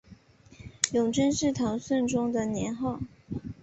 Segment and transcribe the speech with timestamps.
[0.93, 2.99] 永贞是唐顺宗的年号。